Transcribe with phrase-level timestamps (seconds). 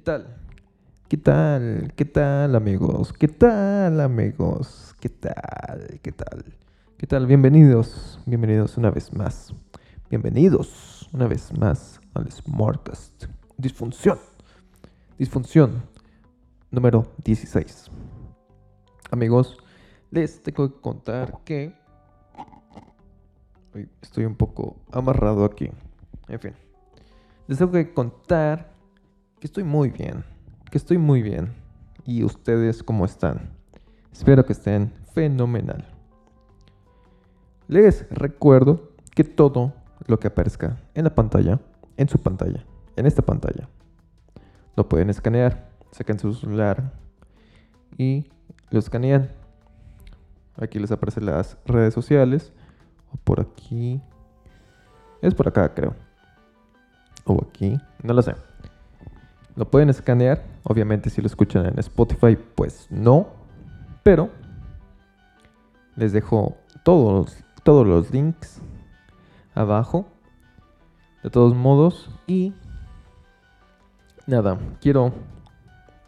[0.00, 0.36] ¿Qué tal?
[1.08, 1.92] ¿Qué tal?
[1.94, 3.12] ¿Qué tal amigos?
[3.12, 4.96] ¿Qué tal amigos?
[4.98, 6.00] ¿Qué tal?
[6.02, 6.42] ¿Qué tal?
[6.96, 7.26] ¿Qué tal?
[7.26, 9.52] Bienvenidos, bienvenidos una vez más.
[10.08, 13.26] Bienvenidos una vez más al Smartcast.
[13.58, 14.18] Disfunción.
[15.18, 15.82] Disfunción
[16.70, 17.90] número 16.
[19.10, 19.58] Amigos,
[20.10, 21.74] les tengo que contar que
[24.00, 25.70] estoy un poco amarrado aquí.
[26.26, 26.54] En fin.
[27.46, 28.79] Les tengo que contar
[29.40, 30.22] que estoy muy bien.
[30.70, 31.54] Que estoy muy bien.
[32.04, 33.50] ¿Y ustedes cómo están?
[34.12, 35.88] Espero que estén fenomenal.
[37.66, 39.72] Les recuerdo que todo
[40.06, 41.58] lo que aparezca en la pantalla,
[41.96, 42.64] en su pantalla,
[42.96, 43.68] en esta pantalla,
[44.76, 45.70] lo pueden escanear.
[45.90, 46.92] Sacan su celular
[47.96, 48.26] y
[48.70, 49.30] lo escanean.
[50.56, 52.52] Aquí les aparecen las redes sociales
[53.12, 54.02] o por aquí.
[55.22, 55.94] Es por acá, creo.
[57.24, 57.78] O aquí.
[58.02, 58.34] No lo sé.
[59.60, 60.42] Lo pueden escanear.
[60.62, 63.26] Obviamente si lo escuchan en Spotify, pues no.
[64.02, 64.30] Pero
[65.96, 68.62] les dejo todos, todos los links
[69.54, 70.08] abajo.
[71.22, 72.08] De todos modos.
[72.26, 72.54] Y
[74.26, 75.12] nada, quiero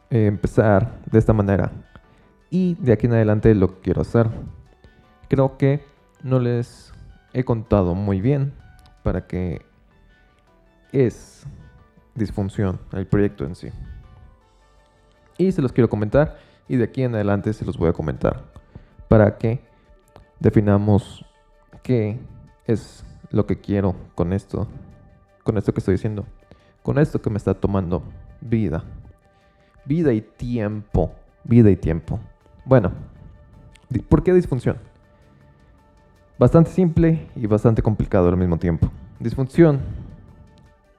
[0.08, 1.72] eh, empezar de esta manera.
[2.48, 4.30] Y de aquí en adelante lo quiero hacer.
[5.28, 5.84] Creo que
[6.22, 6.94] no les
[7.34, 8.54] he contado muy bien
[9.02, 9.60] para que
[10.90, 11.46] es
[12.14, 13.68] disfunción el proyecto en sí.
[15.38, 16.38] Y se los quiero comentar
[16.68, 18.44] y de aquí en adelante se los voy a comentar
[19.08, 19.60] para que
[20.40, 21.24] definamos
[21.82, 22.18] qué
[22.66, 24.68] es lo que quiero con esto,
[25.42, 26.26] con esto que estoy diciendo,
[26.82, 28.02] con esto que me está tomando
[28.40, 28.84] vida.
[29.84, 31.12] Vida y tiempo,
[31.44, 32.20] vida y tiempo.
[32.64, 32.92] Bueno,
[34.08, 34.76] ¿por qué disfunción?
[36.38, 38.90] Bastante simple y bastante complicado al mismo tiempo.
[39.18, 39.80] Disfunción,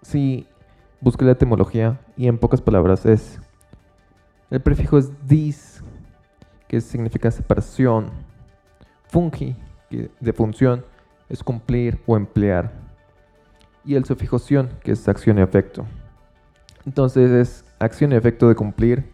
[0.02, 0.48] si
[1.04, 3.40] busqué la etimología y en pocas palabras es...
[4.50, 5.84] El prefijo es dis,
[6.68, 8.10] que significa separación.
[9.08, 9.56] Fungi,
[9.90, 10.86] que de función
[11.28, 12.72] es cumplir o emplear.
[13.84, 14.38] Y el sufijo
[14.82, 15.86] que es acción y efecto.
[16.86, 19.12] Entonces es acción y efecto de cumplir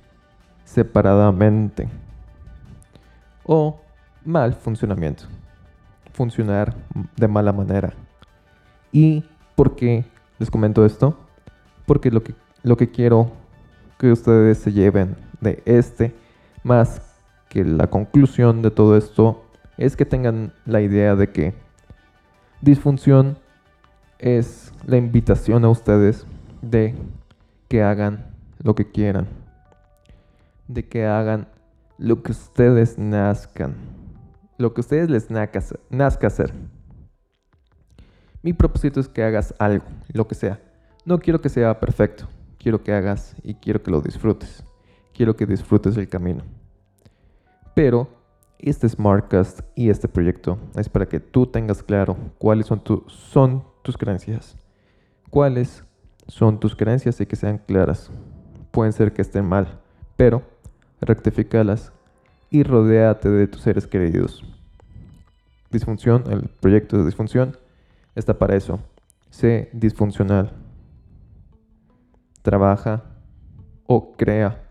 [0.63, 1.89] separadamente.
[3.44, 3.81] O
[4.23, 5.25] mal funcionamiento
[6.13, 6.75] funcionar
[7.16, 7.94] de mala manera.
[8.91, 9.23] ¿Y
[9.56, 10.03] por qué
[10.38, 11.17] les comento esto?
[11.89, 13.31] Porque lo que, lo que quiero
[13.97, 16.13] que ustedes se lleven de este,
[16.61, 17.01] más
[17.50, 19.44] que la conclusión de todo esto,
[19.79, 21.55] es que tengan la idea de que
[22.61, 23.39] disfunción
[24.19, 26.27] es la invitación a ustedes
[26.61, 26.94] de
[27.69, 29.27] que hagan lo que quieran,
[30.67, 31.47] de que hagan
[31.97, 33.73] lo que ustedes nazcan
[34.59, 36.53] lo que ustedes les nazca hacer.
[38.44, 40.59] Mi propósito es que hagas algo, lo que sea.
[41.06, 42.28] No quiero que sea perfecto,
[42.58, 44.64] quiero que hagas y quiero que lo disfrutes.
[45.14, 46.44] Quiero que disfrutes el camino.
[47.74, 48.10] Pero
[48.60, 54.58] este Smartcast y este proyecto es para que tú tengas claro cuáles son, tus creencias.
[55.30, 55.84] Cuáles
[56.28, 58.12] son tus creencias y que sean claras.
[58.72, 59.80] Pueden ser que estén mal,
[60.18, 60.44] pero
[61.00, 61.94] rectificalas
[62.50, 64.44] y rodéate de tus seres queridos.
[65.72, 67.58] Disfunción, el proyecto de disfunción
[68.16, 68.80] está para eso.
[69.30, 70.59] Sé disfuncional.
[72.41, 73.03] Trabaja
[73.85, 74.63] o crea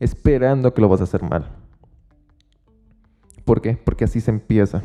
[0.00, 1.48] esperando que lo vas a hacer mal.
[3.44, 3.76] ¿Por qué?
[3.76, 4.82] Porque así se empieza.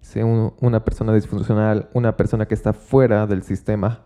[0.00, 4.00] Sé una persona disfuncional, una persona que está fuera del sistema.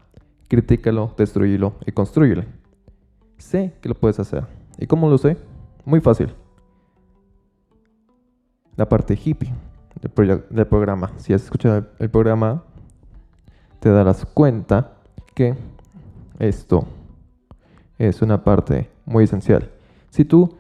[0.49, 2.45] Critícalo, destruyelo y construyelo.
[3.37, 4.47] Sé que lo puedes hacer.
[4.79, 5.37] ¿Y cómo lo sé?
[5.85, 6.35] Muy fácil.
[8.77, 9.53] La parte hippie
[10.01, 11.13] del, programa.
[11.17, 12.63] Si has escuchado el, programa,
[13.81, 14.93] te darás cuenta
[15.35, 15.57] que
[16.39, 16.87] esto
[17.99, 19.71] es una parte muy esencial.
[20.11, 20.57] Si tú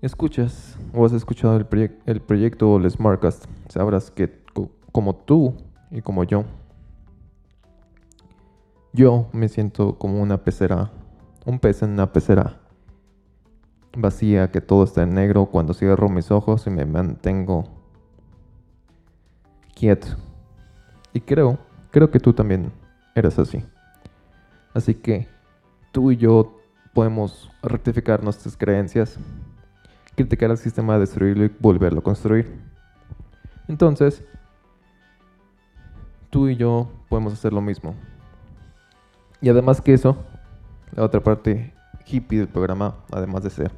[0.00, 1.66] escuchas o has escuchado el,
[2.06, 4.42] el proyecto o el Smartcast, sabrás que
[4.90, 5.54] como tú
[5.90, 6.44] y como yo,
[8.92, 10.90] yo me siento como una pecera,
[11.46, 12.58] un pez en una pecera
[13.96, 17.64] vacía, que todo está en negro cuando cierro mis ojos y me mantengo
[19.74, 20.08] quieto.
[21.12, 21.58] Y creo,
[21.90, 22.72] creo que tú también
[23.14, 23.64] eres así.
[24.74, 25.28] Así que
[25.90, 26.58] tú y yo
[26.94, 29.18] podemos rectificar nuestras creencias,
[30.14, 32.50] criticar al sistema, destruirlo y volverlo a construir.
[33.68, 34.24] Entonces,
[36.30, 37.94] tú y yo podemos hacer lo mismo.
[39.40, 40.16] Y además que eso,
[40.92, 41.72] la otra parte
[42.06, 43.70] hippie del programa, además de ser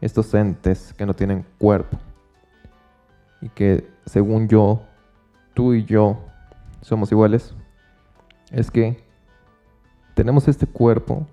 [0.00, 1.98] estos entes que no tienen cuerpo
[3.40, 4.82] y que según yo,
[5.54, 6.18] tú y yo
[6.80, 7.54] somos iguales,
[8.50, 9.03] es que
[10.14, 11.26] tenemos este cuerpo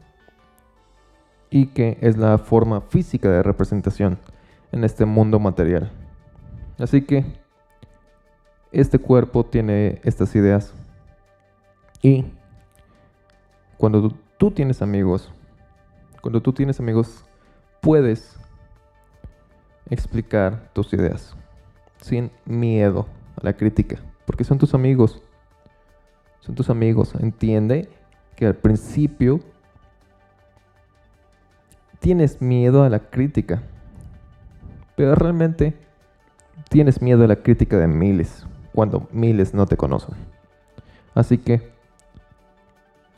[1.49, 4.19] y que es la forma física de representación
[4.71, 5.91] en este mundo material.
[6.79, 7.25] Así que
[8.71, 10.73] este cuerpo tiene estas ideas
[12.01, 12.25] y
[13.77, 15.31] cuando tú tienes amigos,
[16.21, 17.25] cuando tú tienes amigos,
[17.81, 18.39] puedes
[19.89, 21.35] explicar tus ideas
[21.99, 25.21] sin miedo a la crítica, porque son tus amigos.
[26.39, 27.13] Son tus amigos.
[27.19, 27.87] Entiende
[28.35, 29.39] que al principio
[31.99, 33.61] tienes miedo a la crítica,
[34.95, 35.75] pero realmente
[36.69, 40.15] tienes miedo a la crítica de miles, cuando miles no te conocen.
[41.13, 41.71] Así que,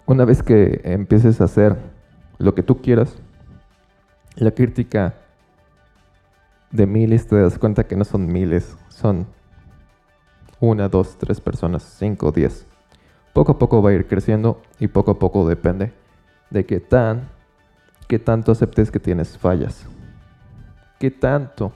[0.05, 1.77] una vez que empieces a hacer
[2.37, 3.15] lo que tú quieras,
[4.35, 5.15] la crítica
[6.71, 9.27] de miles te das cuenta que no son miles, son
[10.59, 12.65] una, dos, tres personas, cinco, diez.
[13.33, 15.91] Poco a poco va a ir creciendo y poco a poco depende
[16.49, 17.29] de qué tan,
[18.23, 19.87] tanto aceptes que tienes fallas.
[20.99, 21.73] Qué tanto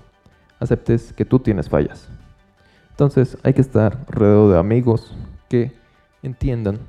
[0.60, 2.10] aceptes que tú tienes fallas.
[2.92, 5.16] Entonces hay que estar rodeado de amigos
[5.50, 5.72] que
[6.22, 6.80] entiendan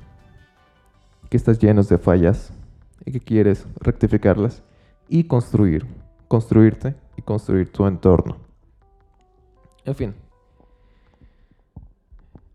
[1.29, 2.51] que estás llenos de fallas
[3.05, 4.63] y que quieres rectificarlas
[5.07, 5.85] y construir,
[6.27, 8.37] construirte y construir tu entorno.
[9.85, 10.15] En fin.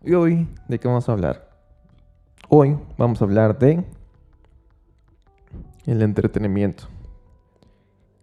[0.03, 1.54] ¿Y hoy de qué vamos a hablar?
[2.49, 3.83] Hoy vamos a hablar de
[5.87, 6.85] el entretenimiento.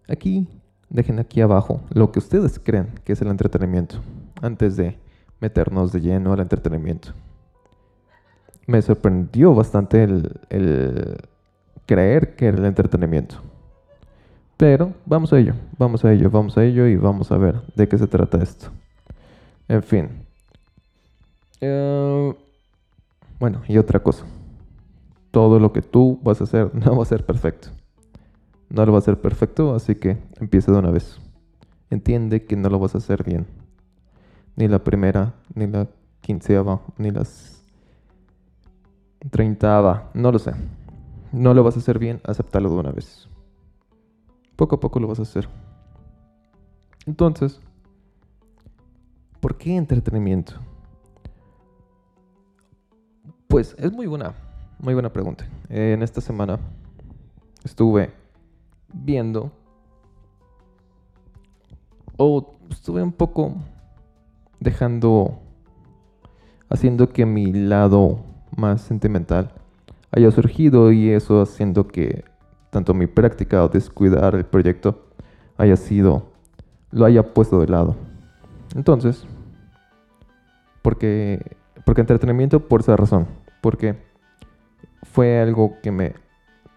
[0.08, 0.48] Aquí,
[0.88, 3.96] dejen aquí abajo lo que ustedes creen que es el entretenimiento
[4.40, 4.96] antes de
[5.40, 7.08] meternos de lleno al entretenimiento.
[8.66, 11.16] Me sorprendió bastante el, el
[11.86, 13.36] creer que era el entretenimiento.
[14.56, 17.88] Pero vamos a ello, vamos a ello, vamos a ello y vamos a ver de
[17.88, 18.68] qué se trata esto.
[19.66, 20.08] En fin.
[21.60, 22.32] Eh,
[23.42, 24.24] bueno, y otra cosa.
[25.32, 27.70] Todo lo que tú vas a hacer no va a ser perfecto.
[28.68, 31.18] No lo va a ser perfecto, así que empieza de una vez.
[31.90, 33.48] Entiende que no lo vas a hacer bien.
[34.54, 35.88] Ni la primera, ni la
[36.20, 37.64] quinceava, ni las
[39.32, 40.12] treintava.
[40.14, 40.52] No lo sé.
[41.32, 43.28] No lo vas a hacer bien, aceptalo de una vez.
[44.54, 45.48] Poco a poco lo vas a hacer.
[47.06, 47.60] Entonces,
[49.40, 50.60] ¿por qué entretenimiento?
[53.52, 54.32] Pues es muy buena,
[54.78, 55.44] muy buena pregunta.
[55.68, 56.58] en esta semana
[57.62, 58.10] estuve
[58.94, 59.52] viendo
[62.16, 63.56] o estuve un poco
[64.58, 65.38] dejando,
[66.70, 68.20] haciendo que mi lado
[68.56, 69.52] más sentimental
[70.12, 72.24] haya surgido y eso haciendo que
[72.70, 75.08] tanto mi práctica o descuidar el proyecto
[75.58, 76.32] haya sido,
[76.90, 77.96] lo haya puesto de lado.
[78.74, 79.26] Entonces,
[80.80, 83.96] porque, porque entretenimiento por esa razón, porque
[85.04, 86.14] fue algo que me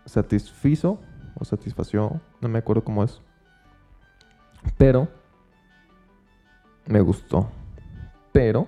[0.06, 1.02] satisfizo
[1.38, 3.22] o satisfació, no me acuerdo cómo es,
[4.78, 5.10] pero
[6.86, 7.50] me gustó,
[8.32, 8.68] pero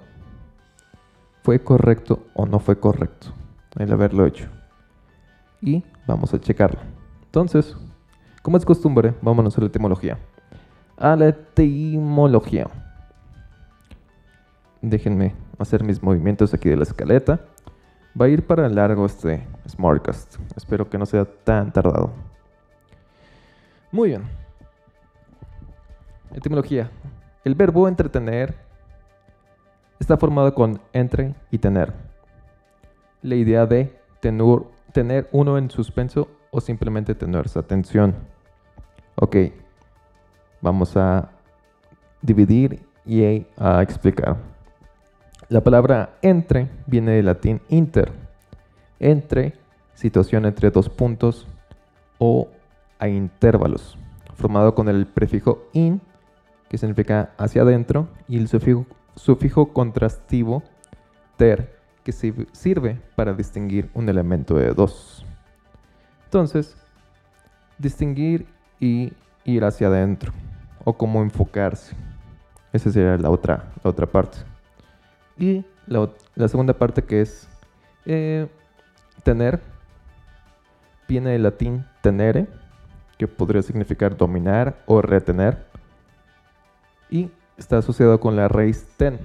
[1.44, 3.28] fue correcto o no fue correcto
[3.78, 4.50] el haberlo hecho.
[5.62, 6.80] Y vamos a checarlo.
[7.26, 7.76] Entonces,
[8.42, 10.18] como es costumbre, vámonos a la etimología.
[10.98, 12.68] A la etimología.
[14.82, 17.42] Déjenme hacer mis movimientos aquí de la escaleta.
[18.20, 20.38] Va a ir para largo este Smartcast.
[20.56, 22.12] Espero que no sea tan tardado.
[23.92, 24.24] Muy bien.
[26.34, 26.90] Etimología.
[27.44, 28.56] El verbo entretener
[30.00, 31.94] está formado con entre y tener.
[33.22, 38.16] La idea de tener, uno en suspenso o simplemente tener su atención.
[39.16, 39.36] Ok,
[40.60, 41.30] vamos a
[42.22, 44.57] dividir y a explicar.
[45.50, 48.12] La palabra entre viene del latín inter,
[49.00, 49.54] entre,
[49.94, 51.48] situación entre dos puntos
[52.18, 52.50] o
[53.00, 53.98] a intervalos,
[54.36, 56.02] formado con el prefijo in,
[56.68, 58.86] que significa hacia adentro, y el sufijo,
[59.16, 60.64] sufijo contrastivo
[61.38, 65.26] ter, que sirve para distinguir un elemento de dos.
[66.26, 66.76] Entonces,
[67.78, 68.48] distinguir
[68.82, 69.14] y
[69.46, 70.34] ir hacia adentro
[70.84, 71.96] o cómo enfocarse.
[72.74, 74.40] Esa sería la otra, la otra parte.
[75.38, 77.48] Y la, segunda parte que es
[78.06, 78.48] eh,
[79.24, 79.62] tener,
[81.08, 82.48] viene del latín tenere,
[83.18, 85.66] que podría significar dominar o retener.
[87.10, 89.20] Y está asociado con la raíz ten,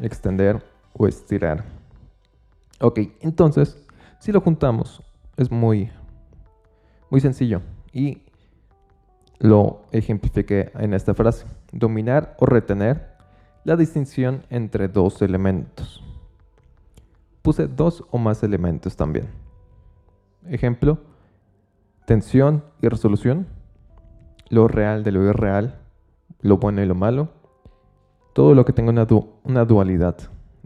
[0.00, 1.64] extender o estirar.
[2.80, 3.78] Ok, entonces,
[4.18, 5.02] si lo juntamos,
[5.36, 5.90] es muy,
[7.10, 8.22] muy sencillo y
[9.38, 11.46] lo ejemplifiqué en esta frase.
[11.72, 13.11] Dominar o retener
[13.64, 16.02] la distinción entre dos elementos.
[17.42, 19.28] Puse dos o más elementos también.
[20.48, 20.98] Ejemplo,
[22.06, 23.46] tensión y resolución,
[24.48, 25.78] lo real de lo irreal,
[26.40, 27.28] lo bueno y lo malo,
[28.32, 28.90] todo lo que tenga
[29.44, 30.16] una, dualidad,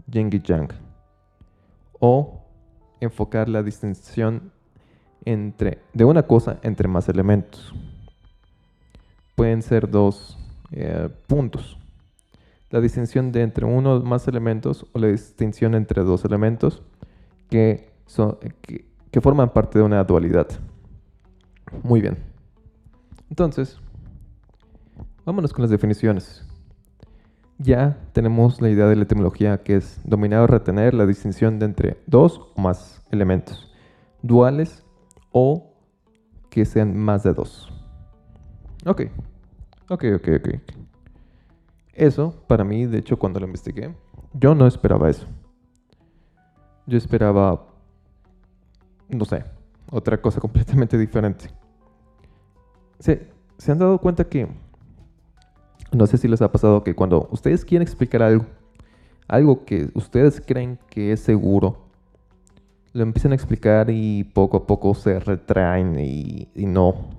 [0.07, 0.69] yin y yang,
[1.99, 2.41] o
[2.99, 4.51] enfocar la distinción
[5.25, 7.73] entre, de una cosa entre más elementos.
[9.35, 10.37] Pueden ser dos
[10.71, 11.77] eh, puntos.
[12.69, 16.83] La distinción de entre uno o más elementos o la distinción entre dos elementos
[17.49, 18.37] que, son,
[19.11, 20.47] que forman parte de una dualidad.
[21.83, 22.17] Muy bien.
[23.29, 23.79] Entonces,
[25.25, 26.43] vámonos con las definiciones.
[27.59, 31.65] Ya tenemos la idea de la etimología que es dominar o retener la distinción de
[31.65, 33.73] entre dos o más elementos,
[34.21, 34.83] duales
[35.31, 35.73] o
[36.49, 37.71] que sean más de dos.
[38.85, 39.03] Ok,
[39.89, 40.49] ok, ok, ok.
[41.97, 43.91] Eso, para mí, de hecho, cuando lo investigué,
[44.31, 45.25] yo no esperaba eso.
[46.85, 47.65] Yo esperaba,
[49.09, 49.43] no sé,
[49.89, 51.49] otra cosa completamente diferente.
[52.99, 53.27] ¿Se,
[53.57, 54.47] ¿Se han dado cuenta que
[55.91, 58.45] no sé si les ha pasado que cuando ustedes quieren explicar algo,
[59.27, 61.79] algo que ustedes creen que es seguro,
[62.93, 67.09] lo empiezan a explicar y poco a poco se retraen y, no.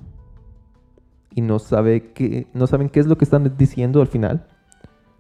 [1.35, 4.47] Y no, sabe qué, no saben qué es lo que están diciendo al final.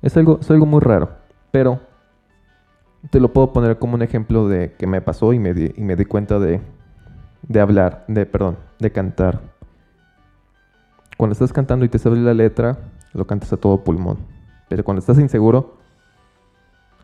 [0.02, 1.10] Es algo, es algo muy raro.
[1.50, 1.80] Pero
[3.10, 5.82] te lo puedo poner como un ejemplo de que me pasó y me di, y
[5.82, 6.60] me di cuenta de,
[7.42, 9.40] de hablar, de, perdón, de cantar.
[11.16, 12.78] Cuando estás cantando y te sabes la letra,
[13.12, 14.18] lo cantas a todo pulmón.
[14.68, 15.78] Pero cuando estás inseguro,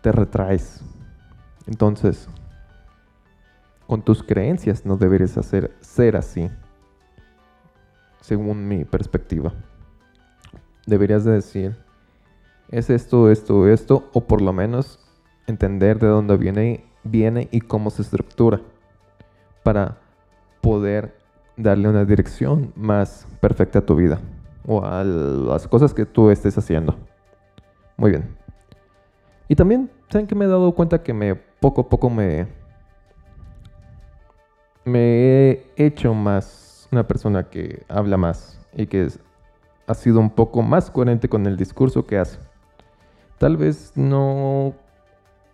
[0.03, 0.83] te retraes.
[1.67, 2.29] Entonces,
[3.87, 6.51] con tus creencias no deberías hacer, ser así,
[8.21, 9.53] según mi perspectiva.
[10.87, 11.84] Deberías de decir,
[12.71, 14.99] es esto, esto, esto, o por lo menos
[15.47, 18.61] entender de dónde viene, viene y cómo se estructura,
[19.63, 19.99] para
[20.61, 21.17] poder
[21.57, 24.21] darle una dirección más perfecta a tu vida
[24.67, 26.97] o a las cosas que tú estés haciendo.
[27.97, 28.37] Muy bien.
[29.49, 32.47] Y también, ¿saben que me he dado cuenta que me poco a poco me
[34.85, 39.09] me he hecho más una persona que habla más y que
[39.87, 42.39] ha sido un poco más coherente con el discurso que hace.
[43.39, 44.75] Tal vez no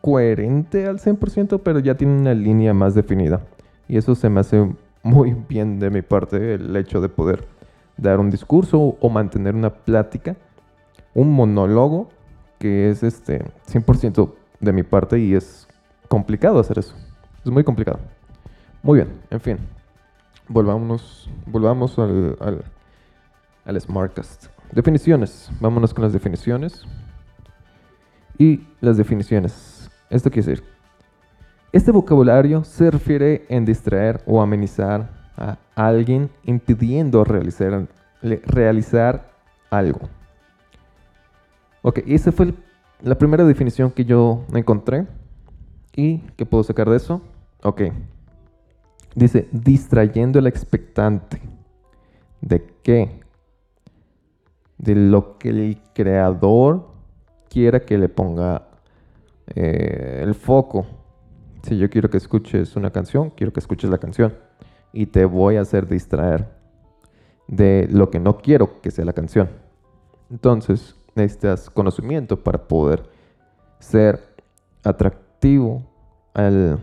[0.00, 3.40] coherente al 100%, pero ya tiene una línea más definida.
[3.88, 4.72] Y eso se me hace
[5.02, 7.46] muy bien de mi parte, el hecho de poder
[7.96, 10.36] dar un discurso o mantener una plática,
[11.14, 12.08] un monólogo,
[12.58, 15.66] que es este 100% de mi parte y es
[16.08, 16.94] complicado hacer eso.
[17.44, 17.98] Es muy complicado.
[18.82, 19.58] Muy bien, en fin.
[20.48, 22.64] Volvámonos, volvamos al, al,
[23.64, 24.46] al Smartcast.
[24.72, 25.50] Definiciones.
[25.60, 26.84] Vámonos con las definiciones.
[28.40, 29.90] Y las definiciones.
[30.08, 30.64] Esto quiere decir,
[31.72, 37.86] este vocabulario se refiere en distraer o amenizar a alguien impidiendo realizar,
[38.22, 39.30] realizar
[39.68, 40.08] algo.
[41.82, 42.54] Ok, esa fue
[43.02, 45.06] la primera definición que yo encontré.
[45.94, 47.20] ¿Y qué puedo sacar de eso?
[47.62, 47.82] Ok.
[49.14, 51.42] Dice, distrayendo el expectante.
[52.40, 53.20] ¿De qué?
[54.78, 56.89] De lo que el creador
[57.50, 58.62] quiera que le ponga
[59.54, 60.86] eh, el foco.
[61.62, 64.34] Si yo quiero que escuches una canción, quiero que escuches la canción
[64.92, 66.48] y te voy a hacer distraer
[67.48, 69.50] de lo que no quiero que sea la canción.
[70.30, 73.02] Entonces, necesitas conocimiento para poder
[73.80, 74.20] ser
[74.84, 75.82] atractivo
[76.32, 76.78] al,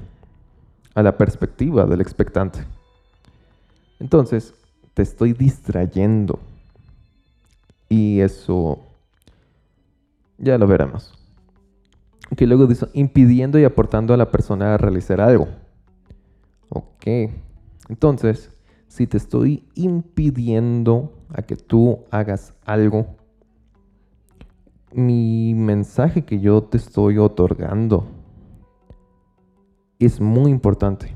[0.94, 2.60] a la perspectiva del expectante.
[4.00, 4.54] Entonces,
[4.94, 6.40] te estoy distrayendo.
[7.90, 8.87] Y eso
[10.38, 11.14] ya lo veremos.
[12.36, 15.48] Que luego dice, impidiendo y aportando a la persona a realizar algo.
[16.70, 17.32] Ok.
[17.90, 18.52] Entonces,
[18.88, 23.16] si te estoy impidiendo a que tú hagas algo,
[24.94, 28.08] mi mensaje que yo te estoy otorgando
[30.00, 31.14] es muy importante,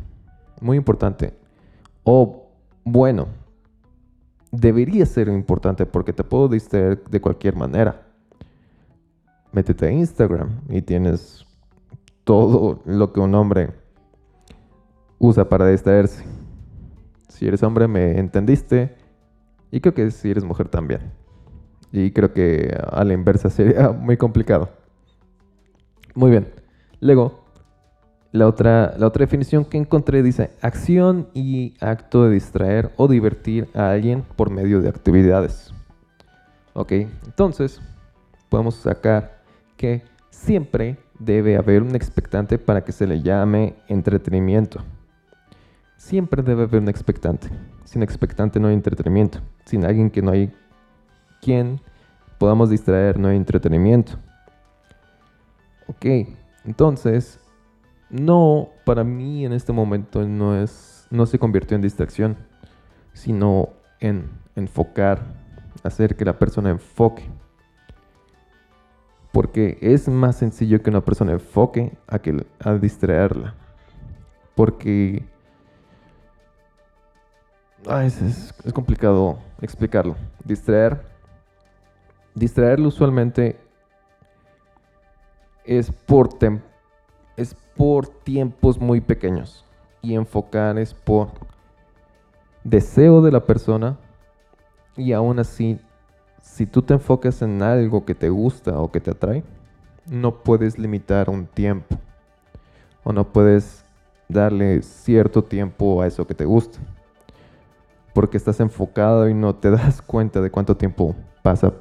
[0.59, 1.33] muy importante.
[2.03, 2.49] O
[2.83, 3.27] bueno,
[4.51, 8.07] debería ser importante porque te puedo distraer de cualquier manera.
[9.53, 11.45] Métete a Instagram y tienes
[12.23, 13.71] todo lo que un hombre
[15.19, 16.23] usa para distraerse.
[17.27, 18.95] Si eres hombre, me entendiste.
[19.71, 21.11] Y creo que si eres mujer también.
[21.91, 24.69] Y creo que a la inversa sería muy complicado.
[26.15, 26.47] Muy bien.
[26.99, 27.45] Luego,
[28.31, 33.67] la otra, la otra definición que encontré dice acción y acto de distraer o divertir
[33.73, 35.73] a alguien por medio de actividades.
[36.73, 36.91] Ok,
[37.25, 37.81] entonces
[38.49, 39.40] podemos sacar
[40.29, 44.83] siempre debe haber un expectante para que se le llame entretenimiento.
[45.97, 47.47] siempre debe haber un expectante.
[47.83, 49.39] Sin expectante no hay entretenimiento.
[49.65, 50.51] Sin alguien que no hay
[51.41, 51.79] quien
[52.39, 54.13] podamos distraer, no hay entretenimiento.
[55.87, 56.05] Ok,
[56.65, 57.39] entonces,
[58.09, 62.37] no, para mí en este momento no es, no se convirtió en distracción,
[63.13, 63.69] sino
[63.99, 65.21] en enfocar,
[65.83, 67.29] hacer que la persona enfoque.
[69.31, 73.55] Porque es más sencillo que una persona enfoque a, que, a distraerla.
[74.55, 75.23] Porque
[78.03, 80.15] es, es, complicado explicarlo.
[80.43, 81.01] Distraer.
[82.35, 83.57] Distraerlo usualmente
[85.65, 86.29] es por,
[87.37, 89.65] es por tiempos muy pequeños.
[90.01, 91.29] Y enfocar es por
[92.63, 93.97] deseo de la persona.
[94.95, 95.79] Y aún así,
[96.41, 99.43] si tú te enfocas en algo que te gusta o que te atrae,
[100.09, 101.97] no puedes limitar un tiempo.
[103.03, 103.85] O no puedes
[104.27, 106.79] darle cierto tiempo a eso que te gusta
[108.13, 111.73] porque estás enfocado y no te das cuenta de cuánto tiempo pasa.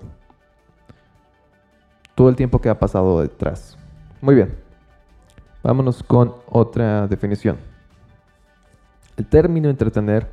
[2.14, 3.79] Todo el tiempo que ha pasado detrás.
[4.21, 4.55] Muy bien.
[5.62, 7.57] Vámonos con otra definición.
[9.17, 10.31] El término entretener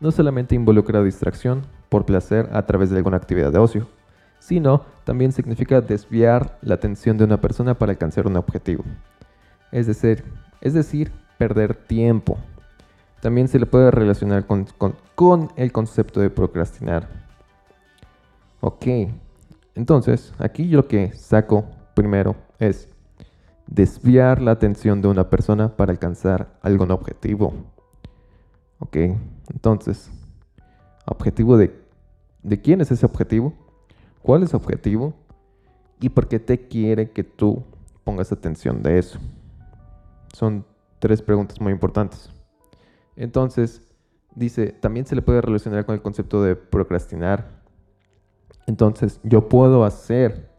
[0.00, 1.62] no solamente involucra distracción
[1.94, 3.86] por placer a través de alguna actividad de ocio,
[4.40, 8.82] sino también significa desviar la atención de una persona para alcanzar un objetivo.
[9.70, 10.24] Es decir,
[10.60, 12.36] es decir, perder tiempo,
[13.22, 14.66] también se le puede relacionar con,
[15.54, 17.08] el concepto de procrastinar.
[18.60, 18.86] Ok,
[19.76, 22.88] entonces aquí yo lo que saco primero es
[23.68, 27.54] desviar la atención de una persona para alcanzar algún objetivo.
[28.80, 28.96] Ok,
[29.48, 30.10] entonces,
[31.06, 31.83] ¿objetivo de,
[32.44, 33.52] de quién es ese objetivo?
[34.22, 35.14] ¿Cuál es su objetivo?
[36.00, 37.64] ¿Y por qué te quiere que tú
[38.04, 39.18] pongas atención de eso?
[40.32, 40.64] Son
[40.98, 42.30] tres preguntas muy importantes.
[43.16, 43.82] Entonces,
[44.34, 47.62] dice, también se le puede relacionar con el concepto de procrastinar.
[48.66, 50.50] Entonces, yo puedo hacer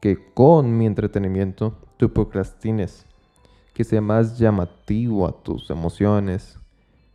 [0.00, 3.06] que con mi entretenimiento tú procrastines,
[3.72, 6.58] que sea más llamativo a tus emociones,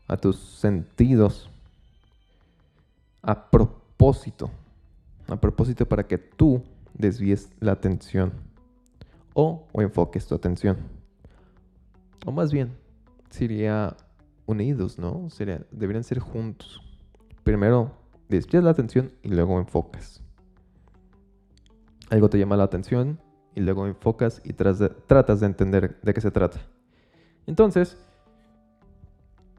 [0.07, 1.49] a tus sentidos,
[3.27, 4.49] a propósito,
[5.27, 6.63] a propósito para que tú
[6.93, 8.31] desvíes la atención
[9.33, 10.77] o, o enfoques tu atención.
[12.25, 12.71] O más bien,
[13.29, 13.97] sería
[14.45, 15.29] unidos, ¿no?
[15.29, 16.81] Sería, deberían ser juntos.
[17.43, 17.91] Primero
[18.29, 20.23] despiertas la atención y luego enfocas.
[22.09, 23.19] Algo te llama la atención
[23.55, 26.61] y luego enfocas y tratas de entender de qué se trata.
[27.45, 27.97] Entonces,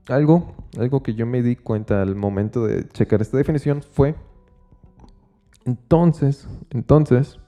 [0.09, 4.15] algo, algo que yo me di cuenta al momento de checar esta definición fue,
[5.65, 7.39] entonces, entonces,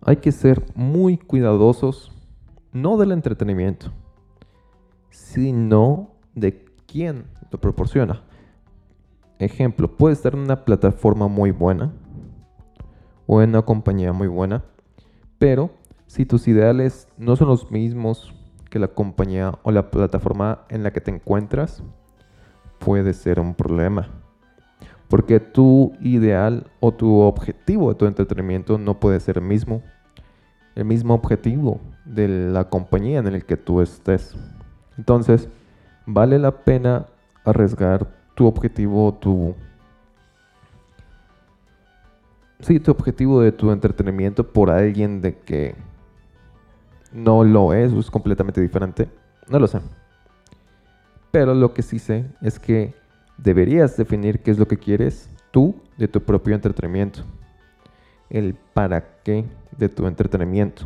[0.00, 2.10] hay que ser muy cuidadosos,
[2.72, 3.92] no del entretenimiento,
[5.10, 8.22] sino de quién lo proporciona.
[9.38, 11.92] Ejemplo, puede estar en una plataforma muy buena
[13.26, 14.64] o en una compañía muy buena,
[15.38, 15.70] pero
[16.06, 18.34] si tus ideales no son los mismos
[18.72, 21.82] que la compañía o la plataforma en la que te encuentras,
[22.78, 24.08] puede ser un problema.
[25.08, 29.82] Porque tu ideal o tu objetivo de tu entretenimiento no puede ser el mismo,
[30.74, 34.34] el mismo objetivo de la compañía en el que tú estés.
[34.96, 35.50] Entonces,
[36.06, 37.08] vale la pena
[37.44, 39.54] arriesgar tu objetivo, tu...
[42.60, 45.74] Sí, tu objetivo de tu entretenimiento por alguien de que
[47.12, 49.08] no lo es es completamente diferente.
[49.48, 49.80] No lo sé.
[51.30, 52.94] Pero lo que sí sé es que
[53.38, 57.22] deberías definir qué es lo que quieres tú de tu propio entretenimiento.
[58.30, 59.44] El para qué
[59.76, 60.84] de tu entretenimiento.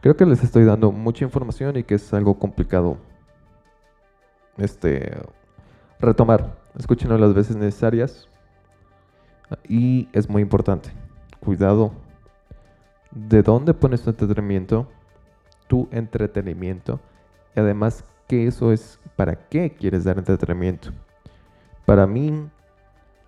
[0.00, 2.98] Creo que les estoy dando mucha información y que es algo complicado
[4.58, 5.16] este,
[5.98, 6.56] retomar.
[6.78, 8.28] Escúchenlo las veces necesarias.
[9.68, 10.90] Y es muy importante.
[11.40, 11.92] Cuidado.
[13.14, 14.88] ¿De dónde pones tu entretenimiento?
[15.66, 17.00] Tu entretenimiento.
[17.54, 18.98] Y además, ¿qué eso es?
[19.16, 20.90] ¿Para qué quieres dar entretenimiento?
[21.86, 22.48] Para mí,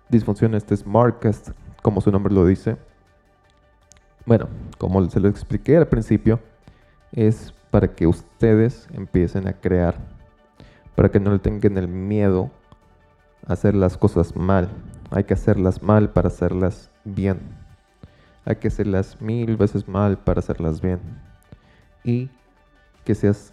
[0.09, 1.49] disfunciona este Smartcast,
[1.81, 2.77] como su nombre lo dice.
[4.25, 6.39] Bueno, como se lo expliqué al principio,
[7.11, 9.95] es para que ustedes empiecen a crear
[10.97, 12.49] para que no le tengan el miedo
[13.45, 14.67] a hacer las cosas mal.
[15.11, 17.39] Hay que hacerlas mal para hacerlas bien.
[18.47, 21.01] Hay que hacerlas mil veces mal para hacerlas bien.
[22.01, 22.29] Y
[23.03, 23.51] que seas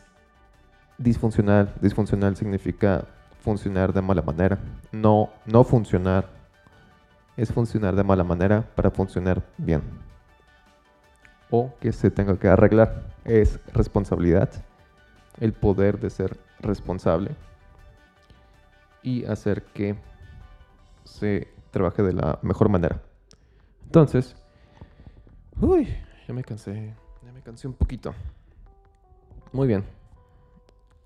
[0.99, 1.75] disfuncional.
[1.81, 3.05] Disfuncional significa
[3.41, 4.61] funcionar de mala manera.
[4.93, 6.29] No, no funcionar.
[7.37, 9.83] Es funcionar de mala manera para funcionar bien.
[11.51, 13.03] O que se tenga que arreglar.
[13.25, 14.49] Es responsabilidad.
[15.41, 17.33] El poder de ser responsable
[19.03, 19.97] y hacer que
[21.03, 23.03] se trabaje de la mejor manera.
[23.87, 24.37] Entonces,
[25.61, 25.89] uy,
[26.27, 28.15] ya me cansé, ya me cansé un poquito.
[29.53, 29.85] Muy bien.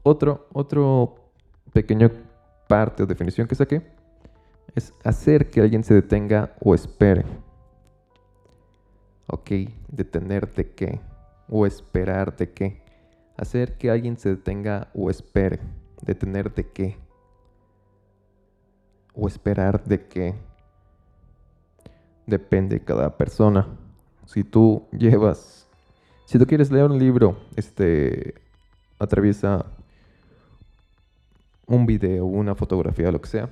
[0.03, 1.17] Otro, otro
[1.73, 2.11] pequeño
[2.69, 3.83] parte o definición que saqué
[4.75, 7.25] es hacer que alguien se detenga o espere.
[9.27, 9.51] Ok,
[9.89, 11.01] detener de qué
[11.49, 12.83] o esperar de qué.
[13.37, 15.61] Hacer que alguien se detenga o espere.
[16.03, 16.97] Detener de qué.
[19.15, 20.35] O esperar de qué.
[22.27, 23.67] Depende de cada persona.
[24.29, 25.67] Si tú llevas,
[26.27, 28.35] si tú quieres leer un libro, este,
[28.99, 29.64] atraviesa
[31.67, 33.51] un video, una fotografía, lo que sea,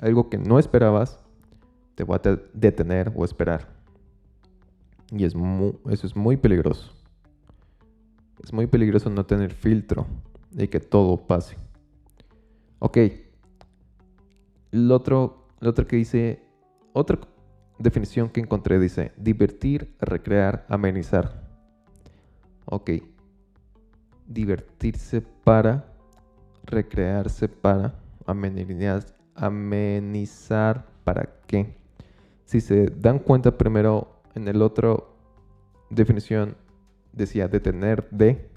[0.00, 1.18] algo que no esperabas,
[1.96, 3.66] te va a detener o esperar.
[5.10, 5.34] Y es
[5.90, 6.92] eso es muy peligroso.
[8.44, 10.06] Es muy peligroso no tener filtro
[10.56, 11.56] y que todo pase.
[12.78, 12.98] Ok.
[14.70, 16.44] Lo otro, otro que dice,
[16.92, 17.18] otra
[17.78, 21.42] definición que encontré dice, divertir, recrear, amenizar.
[22.64, 22.90] Ok.
[24.26, 25.84] Divertirse para,
[26.64, 27.94] recrearse para,
[28.26, 29.06] amenizar,
[31.04, 31.76] para qué.
[32.44, 35.16] Si se dan cuenta primero en el otro
[35.90, 36.56] definición
[37.12, 38.50] decía detener de,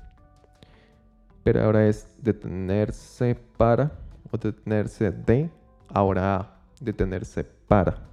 [1.43, 3.91] pero ahora es detenerse para
[4.31, 5.49] o detenerse de,
[5.87, 8.08] ahora detenerse para.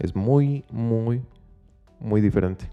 [0.00, 1.22] Es muy, muy,
[2.00, 2.68] muy diferente.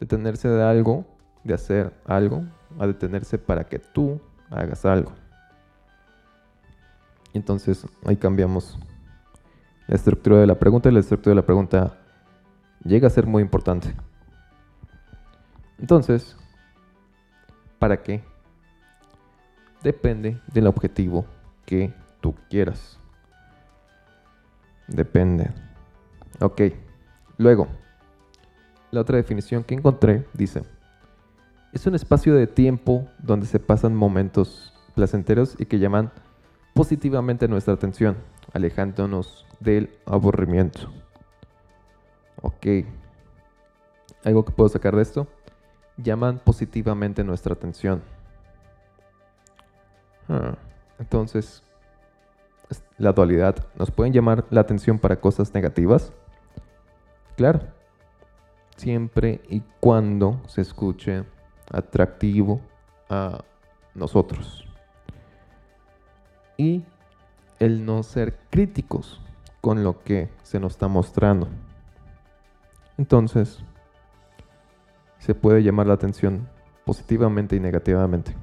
[0.00, 1.04] Detenerse de algo,
[1.44, 2.42] de hacer algo,
[2.78, 5.12] a detenerse para que tú hagas algo.
[7.34, 8.78] Entonces ahí cambiamos
[9.86, 11.98] la estructura de la pregunta y la estructura de la pregunta
[12.82, 13.94] llega a ser muy importante.
[15.78, 16.36] Entonces,
[17.78, 18.24] ¿para qué?
[19.82, 21.26] Depende del objetivo
[21.66, 22.98] que tú quieras.
[24.88, 25.50] Depende.
[26.42, 26.60] Ok.
[27.38, 27.68] Luego,
[28.90, 30.64] la otra definición que encontré dice,
[31.72, 36.10] es un espacio de tiempo donde se pasan momentos placenteros y que llaman
[36.74, 38.16] positivamente nuestra atención,
[38.52, 40.92] alejándonos del aburrimiento.
[42.42, 42.66] Ok.
[44.24, 45.28] ¿Algo que puedo sacar de esto?
[45.96, 48.02] Llaman positivamente nuestra atención.
[50.28, 50.56] Ah,
[50.98, 51.62] entonces,
[52.98, 56.12] la dualidad, ¿nos pueden llamar la atención para cosas negativas?
[57.36, 57.60] Claro,
[58.76, 61.24] siempre y cuando se escuche
[61.70, 62.60] atractivo
[63.08, 63.42] a
[63.94, 64.66] nosotros.
[66.56, 66.84] Y
[67.58, 69.20] el no ser críticos
[69.60, 71.48] con lo que se nos está mostrando.
[72.98, 73.62] Entonces,
[75.18, 76.48] se puede llamar la atención
[76.84, 78.34] positivamente y negativamente.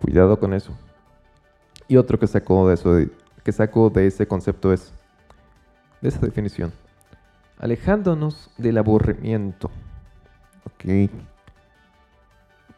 [0.00, 0.76] Cuidado con eso.
[1.88, 2.96] Y otro que saco de eso,
[3.42, 4.92] que saco de ese concepto es,
[6.00, 6.72] de esa definición,
[7.60, 9.70] alejándonos del aburrimiento.
[10.64, 11.10] Ok.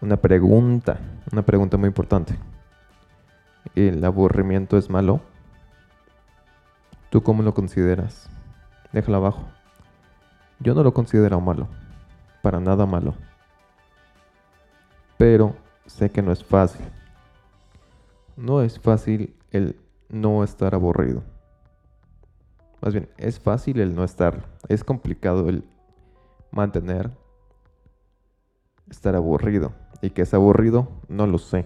[0.00, 0.98] Una pregunta,
[1.32, 2.36] una pregunta muy importante.
[3.76, 5.20] ¿El aburrimiento es malo?
[7.10, 8.28] ¿Tú cómo lo consideras?
[8.92, 9.44] Déjalo abajo.
[10.58, 11.68] Yo no lo considero malo,
[12.42, 13.14] para nada malo.
[15.16, 15.54] Pero
[15.86, 16.84] sé que no es fácil.
[18.36, 19.76] No es fácil el
[20.08, 21.22] no estar aburrido.
[22.82, 24.44] Más bien, es fácil el no estar.
[24.68, 25.64] Es complicado el
[26.50, 27.12] mantener
[28.90, 29.72] estar aburrido.
[30.02, 31.64] Y que es aburrido, no lo sé.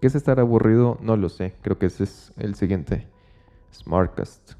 [0.00, 0.98] ¿Qué es estar aburrido?
[1.00, 1.54] No lo sé.
[1.62, 3.08] Creo que ese es el siguiente
[3.72, 4.52] Smartcast.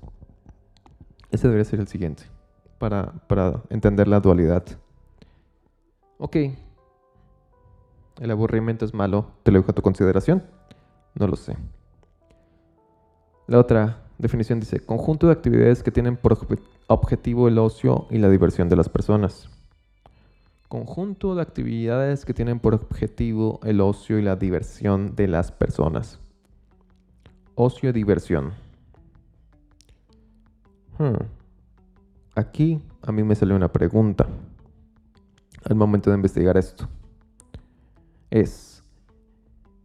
[1.31, 2.25] Ese debería ser el siguiente
[2.79, 4.65] para, entender la dualidad.
[6.19, 6.37] Ok,
[8.21, 10.43] el aburrimiento es malo, te lo dejo a tu consideración.
[11.15, 11.57] No lo sé.
[13.47, 16.39] La otra definición dice, conjunto de actividades que tienen por
[16.87, 19.49] objetivo el ocio y la diversión de las personas.
[20.69, 26.19] Conjunto de actividades que tienen por objetivo el ocio y la diversión de las personas.
[27.55, 28.53] Ocio y diversión.
[30.99, 31.25] Hmm.
[32.35, 34.27] Aquí a mí me salió una pregunta
[35.65, 36.89] al momento de investigar esto.
[38.31, 38.83] Es,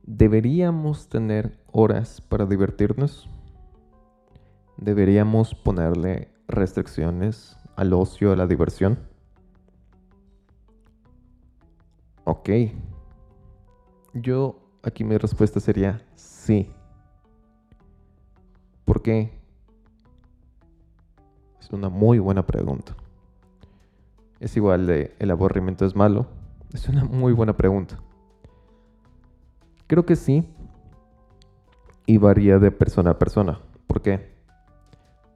[0.04, 3.30] ¿deberíamos tener horas para divertirnos?
[4.80, 9.00] ¿Deberíamos ponerle restricciones al ocio, a la diversión?
[12.24, 12.50] Ok.
[14.14, 16.72] Yo, aquí mi respuesta sería sí.
[18.86, 19.40] ¿Por qué?
[21.72, 22.96] una muy buena pregunta.
[24.40, 26.28] Es igual de el aburrimiento es malo.
[26.74, 28.00] Es una muy buena pregunta.
[29.88, 30.48] Creo que sí.
[32.06, 33.60] Y varía de persona a persona.
[33.88, 34.29] ¿Por qué?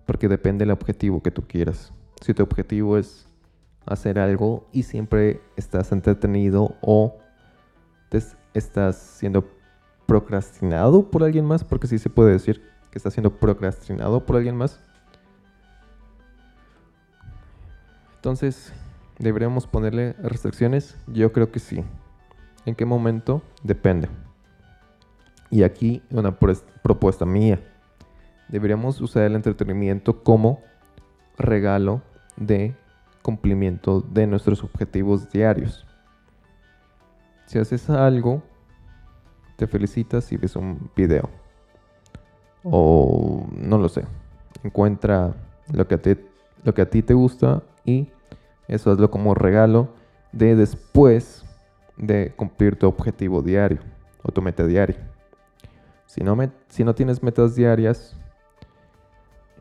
[0.05, 1.93] Porque depende del objetivo que tú quieras.
[2.21, 3.27] Si tu objetivo es
[3.85, 7.17] hacer algo y siempre estás entretenido o
[8.53, 9.49] estás siendo
[10.05, 12.61] procrastinado por alguien más, porque sí se puede decir
[12.91, 14.79] que estás siendo procrastinado por alguien más.
[18.15, 18.71] Entonces,
[19.19, 20.95] ¿deberíamos ponerle restricciones?
[21.07, 21.83] Yo creo que sí.
[22.65, 23.41] ¿En qué momento?
[23.63, 24.07] Depende.
[25.49, 27.59] Y aquí una propuesta mía.
[28.53, 30.61] Deberíamos usar el entretenimiento como
[31.39, 32.03] regalo
[32.37, 32.75] de
[33.23, 35.87] cumplimiento de nuestros objetivos diarios.
[37.47, 38.43] Si haces algo,
[39.55, 41.31] te felicitas y ves un video.
[42.63, 44.05] O no lo sé.
[44.63, 45.33] Encuentra
[45.73, 46.15] lo que a ti,
[46.63, 48.07] lo que a ti te gusta y
[48.67, 49.95] eso hazlo como regalo
[50.31, 51.43] de después
[51.97, 53.79] de cumplir tu objetivo diario
[54.21, 55.09] o tu meta diaria.
[56.05, 56.37] Si no,
[56.67, 58.15] si no tienes metas diarias,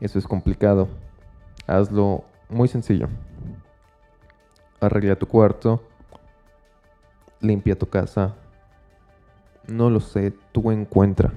[0.03, 0.89] eso es complicado.
[1.65, 3.07] Hazlo muy sencillo.
[4.81, 5.81] Arregla tu cuarto.
[7.39, 8.35] Limpia tu casa.
[9.65, 11.31] No lo sé, tú encuentra.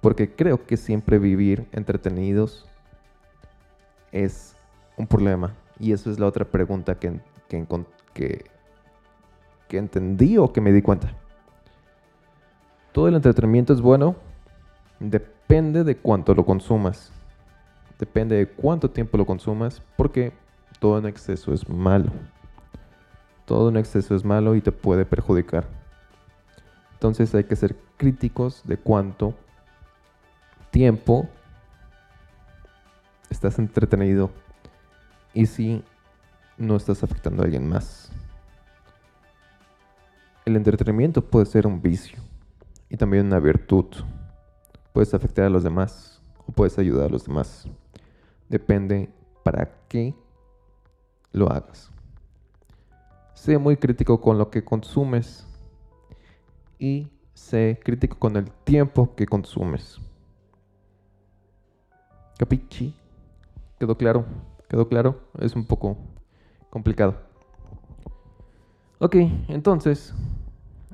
[0.00, 2.68] Porque creo que siempre vivir entretenidos
[4.12, 4.54] es
[4.96, 5.52] un problema.
[5.80, 7.66] Y eso es la otra pregunta que, que,
[8.14, 8.44] que,
[9.66, 11.12] que entendí o que me di cuenta.
[12.92, 14.14] Todo el entretenimiento es bueno,
[15.00, 17.12] depende de cuánto lo consumas.
[17.98, 20.32] Depende de cuánto tiempo lo consumas, porque
[20.80, 22.10] todo en exceso es malo.
[23.44, 25.68] Todo en exceso es malo y te puede perjudicar.
[26.94, 29.34] Entonces hay que ser críticos de cuánto
[30.70, 31.28] tiempo
[33.30, 34.30] estás entretenido
[35.34, 35.84] y si
[36.56, 38.10] no estás afectando a alguien más.
[40.44, 42.18] El entretenimiento puede ser un vicio
[42.88, 43.86] y también una virtud.
[44.92, 46.11] Puedes afectar a los demás
[46.46, 47.68] o puedes ayudar a los demás.
[48.48, 49.10] Depende
[49.42, 50.14] para qué
[51.32, 51.90] lo hagas.
[53.34, 55.46] Sé muy crítico con lo que consumes
[56.78, 59.98] y sé crítico con el tiempo que consumes.
[62.38, 62.94] Capichi.
[63.78, 64.24] ¿Quedó claro?
[64.68, 65.20] ¿Quedó claro?
[65.40, 65.96] Es un poco
[66.70, 67.16] complicado.
[68.98, 69.16] Ok,
[69.48, 70.14] entonces,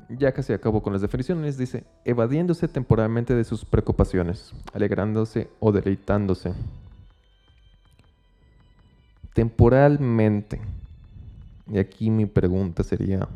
[0.08, 1.58] ya casi acabo con las definiciones.
[1.58, 6.52] Dice, evadiéndose temporalmente de sus preocupaciones, alegrándose o deleitándose
[9.38, 10.60] temporalmente.
[11.70, 13.28] Y aquí mi pregunta sería,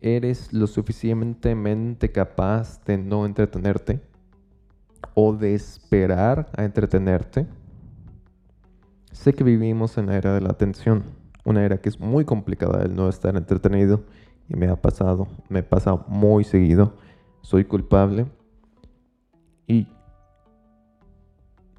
[0.00, 4.00] ¿eres lo suficientemente capaz de no entretenerte?
[5.12, 7.46] ¿O de esperar a entretenerte?
[9.12, 11.04] Sé que vivimos en la era de la atención,
[11.44, 14.04] una era que es muy complicada el no estar entretenido
[14.48, 16.94] y me ha pasado, me pasa muy seguido,
[17.42, 18.26] soy culpable
[19.66, 19.88] y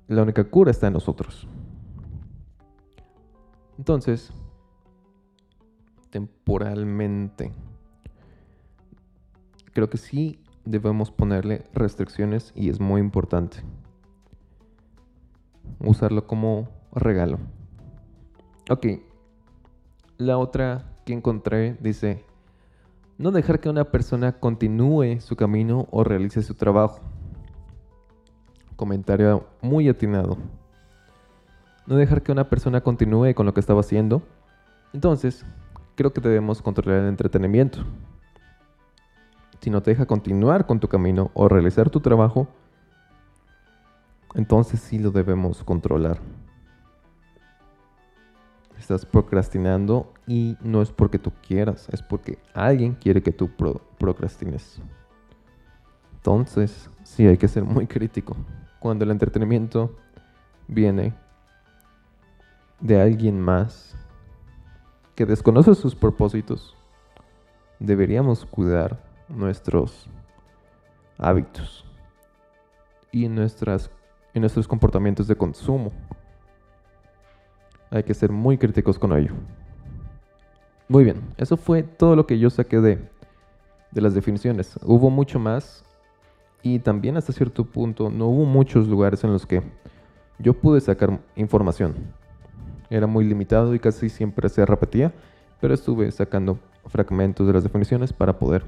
[0.08, 1.48] la única cura está en nosotros.
[3.78, 4.32] Entonces,
[6.10, 7.52] temporalmente,
[9.74, 13.58] creo que sí debemos ponerle restricciones y es muy importante.
[15.80, 17.38] Usarlo como regalo.
[18.70, 18.88] Ok,
[20.18, 22.24] la otra que encontré dice,
[23.18, 27.00] no dejar que una persona continúe su camino o realice su trabajo.
[28.76, 30.38] Comentario muy atinado
[31.88, 34.24] no dejar que una persona continúe con lo que estaba haciendo.
[34.94, 35.46] Entonces,
[35.96, 37.80] creo que debemos controlar el entretenimiento.
[39.62, 42.48] Si no te deja continuar con tu camino o realizar tu trabajo,
[44.34, 46.20] entonces sí lo debemos controlar.
[48.78, 53.50] Estás procrastinando y no es porque tú quieras, es porque alguien quiere que tú
[53.98, 54.82] procrastines.
[56.16, 58.36] Entonces, sí hay que ser muy crítico.
[58.80, 59.96] Cuando el entretenimiento
[60.68, 61.14] viene
[62.80, 63.96] de alguien más
[65.16, 66.76] que desconoce sus propósitos,
[67.80, 70.10] deberíamos cuidar nuestros
[71.18, 71.86] hábitos
[73.12, 73.92] y, nuestras,
[74.34, 75.92] y nuestros comportamientos de consumo.
[77.92, 79.34] Hay que ser muy críticos con ello.
[80.88, 83.00] Muy bien, eso fue todo lo que yo saqué de,
[83.92, 84.78] de las definiciones.
[84.84, 85.84] Hubo mucho más
[86.62, 89.64] y también hasta cierto punto no hubo muchos lugares en los que
[90.40, 91.96] yo pude sacar información
[92.90, 95.14] era muy limitado y casi siempre se repetía,
[95.60, 98.64] pero estuve sacando fragmentos de las definiciones para poder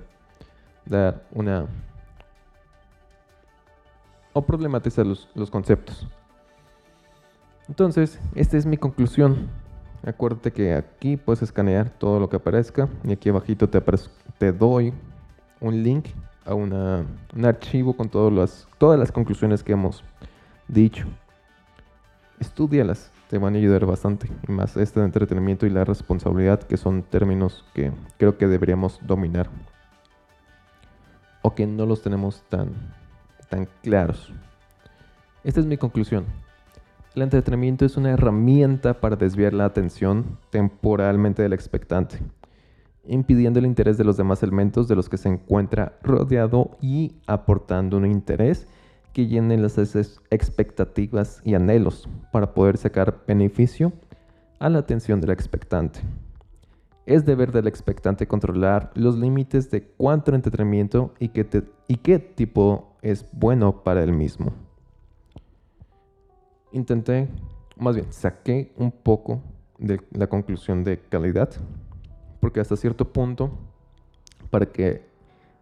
[0.86, 1.66] dar una...
[4.34, 6.08] o problematizar los, los conceptos.
[7.68, 9.50] Entonces, esta es mi conclusión.
[10.06, 13.82] Acuérdate que aquí puedes escanear todo lo que aparezca y aquí abajito te,
[14.38, 14.94] te doy
[15.60, 16.08] un link
[16.46, 17.06] a una,
[17.36, 20.04] un archivo con todas las, todas las conclusiones que hemos
[20.68, 21.06] dicho.
[22.40, 24.30] Estudialas, te van a ayudar bastante.
[24.48, 29.50] Y más este entretenimiento y la responsabilidad, que son términos que creo que deberíamos dominar.
[31.42, 32.72] O que no los tenemos tan,
[33.50, 34.32] tan claros.
[35.44, 36.26] Esta es mi conclusión.
[37.18, 42.20] El entretenimiento es una herramienta para desviar la atención temporalmente del expectante,
[43.08, 47.98] impidiendo el interés de los demás elementos de los que se encuentra rodeado y aportando
[47.98, 48.68] un interés
[49.14, 49.80] que llene las
[50.30, 53.94] expectativas y anhelos para poder sacar beneficio
[54.60, 56.02] a la atención del expectante.
[57.08, 63.84] Es deber del expectante controlar los límites de cuánto entretenimiento y qué, tipo es bueno
[63.84, 64.67] para él mismo
[66.72, 67.28] intenté,
[67.78, 69.42] más bien, saqué un poco
[69.78, 71.50] de la conclusión de calidad,
[72.40, 73.52] porque hasta cierto punto,
[74.50, 75.08] para que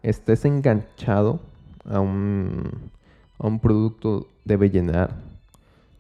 [0.02, 1.40] estés enganchado
[1.84, 2.92] a un,
[3.62, 5.16] producto, debe llenar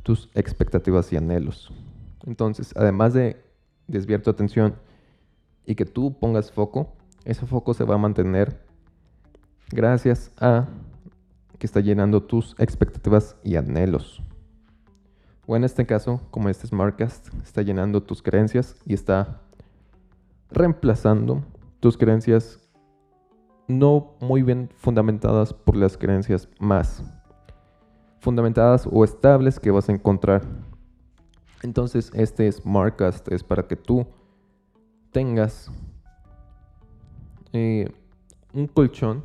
[0.04, 1.72] tus expectativas y anhelos.
[2.26, 3.44] Entonces, además de
[3.88, 4.76] desviar tu atención
[5.66, 8.62] y que tú pongas foco, ese foco se va a mantener
[9.72, 10.68] gracias a
[11.58, 14.22] que está llenando tus expectativas y anhelos.
[15.48, 19.42] O en este caso, como este Smartcast, está llenando tus creencias y está
[20.50, 21.44] reemplazando
[21.80, 22.60] tus creencias
[23.68, 27.04] no muy bien fundamentadas por las creencias más
[28.20, 30.42] fundamentadas o estables que vas a encontrar.
[31.62, 34.08] Entonces, este Smartcast es para que tú
[35.12, 35.70] tengas
[37.54, 37.88] eh,
[38.52, 39.24] un colchón,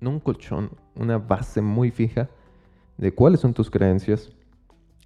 [0.00, 2.28] no un colchón, una base muy fija
[2.98, 4.30] de cuáles son tus creencias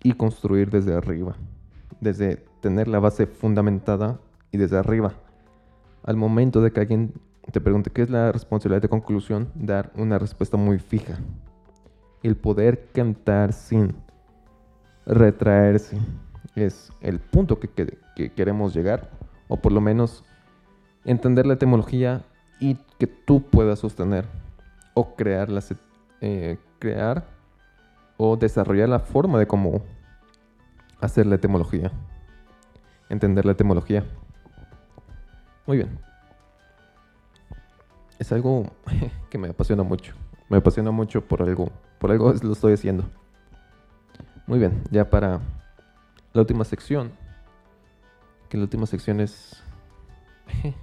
[0.02, 1.36] y construir desde arriba,
[2.00, 4.18] desde tener la base fundamentada
[4.50, 5.14] y desde arriba.
[6.04, 7.14] Al momento de que alguien
[7.50, 11.18] te pregunte qué es la responsabilidad de conclusión, dar una respuesta muy fija.
[12.22, 13.94] El poder cantar sin
[15.06, 15.98] retraerse
[16.54, 17.98] es el punto que,
[18.36, 19.10] queremos llegar,
[19.48, 20.24] o por lo menos
[21.04, 22.24] entender la etimología
[22.60, 24.24] y que tú puedas sostener
[24.94, 25.48] o crear,
[26.20, 27.26] eh, crear
[28.16, 29.82] o desarrollar la forma de cómo
[31.00, 31.90] hacer la etimología,
[33.08, 34.04] entender la etimología.
[35.66, 35.98] Muy bien.
[38.18, 38.66] Es algo
[39.30, 40.14] que me apasiona mucho.
[40.48, 43.04] Me apasiona mucho por algo, por algo lo estoy haciendo.
[44.46, 45.40] Muy bien, ya para
[46.32, 47.12] la última sección,
[48.48, 49.62] que la última sección es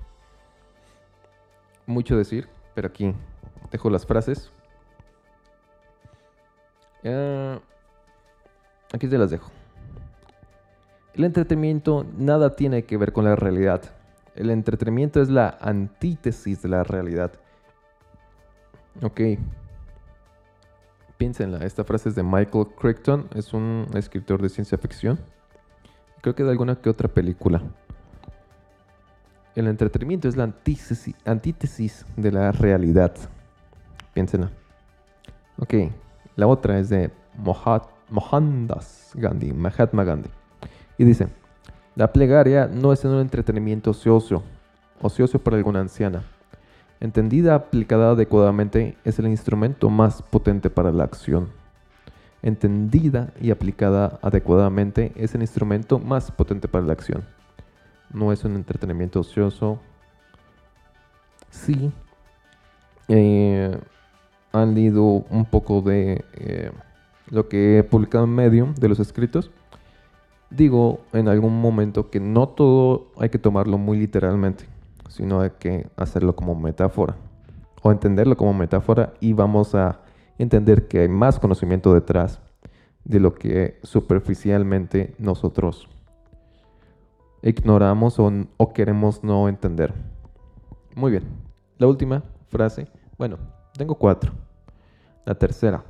[1.86, 3.14] mucho decir, pero aquí
[3.72, 4.52] dejo las frases.
[8.94, 9.52] Aquí te las dejo.
[11.14, 13.82] El entretenimiento nada tiene que ver con la realidad.
[14.36, 17.34] El entretenimiento es la antítesis de la realidad.
[19.02, 19.22] Ok.
[21.18, 25.20] Piénsenla, esta frase es de Michael Crichton, es un escritor de ciencia ficción.
[26.22, 27.62] Creo que de alguna que otra película.
[29.56, 33.14] El entretenimiento es la antítesis, antítesis de la realidad.
[34.14, 34.52] Piénsenla.
[35.58, 35.74] Ok,
[36.40, 37.12] la otra es de
[38.10, 40.30] Mohandas Gandhi, Mahatma Gandhi.
[40.98, 41.28] Y dice,
[41.96, 44.42] la plegaria no es un entretenimiento ocioso,
[45.02, 46.24] ocioso para alguna anciana.
[47.02, 51.50] Entendida, aplicada adecuadamente, es el instrumento más potente para la acción.
[52.42, 57.26] Entendida y aplicada adecuadamente es el instrumento más potente para la acción.
[58.14, 59.82] No es un entretenimiento ocioso.
[61.50, 61.92] Sí,
[63.10, 63.78] eh,
[64.52, 66.72] han leído un poco de eh,
[67.30, 69.52] lo que he publicado en medio de los escritos
[70.50, 74.66] digo en algún momento que no todo hay que tomarlo muy literalmente,
[75.08, 77.16] sino hay que hacerlo como metáfora
[77.82, 80.02] o entenderlo como metáfora y vamos a
[80.38, 82.40] entender que hay más conocimiento detrás
[83.04, 85.88] de lo que superficialmente nosotros
[87.42, 89.94] ignoramos o, o queremos no entender.
[90.96, 91.24] Muy bien,
[91.78, 93.38] la última frase, bueno,
[93.80, 94.34] tengo cuatro.
[95.26, 95.86] La tercera,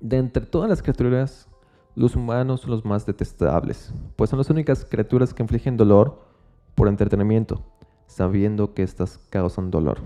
[0.00, 1.48] de entre todas las criaturas
[1.94, 6.20] los humanos son los más detestables, pues son las únicas criaturas que infligen dolor
[6.74, 7.64] por entretenimiento,
[8.06, 9.98] sabiendo que éstas causan dolor.